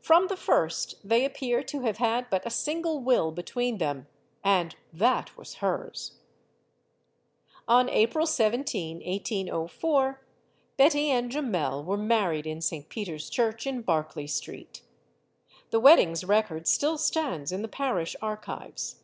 [0.00, 4.06] From the first, they appear to have had but a single will between them
[4.44, 6.20] and that was hers.
[7.66, 8.66] On April 1 7, 1
[9.02, 10.20] 804,
[10.76, 12.88] Betty and Jumel were married in St.
[12.88, 14.82] Peter's Church in Barclay Street.
[15.70, 19.00] The wedding's record still stands in the parish archives.